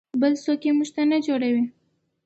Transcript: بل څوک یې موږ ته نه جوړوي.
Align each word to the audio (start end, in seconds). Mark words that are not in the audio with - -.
بل 0.21 0.33
څوک 0.43 0.61
یې 0.65 0.71
موږ 0.77 0.89
ته 0.95 1.01
نه 1.11 1.17
جوړوي. 1.27 1.63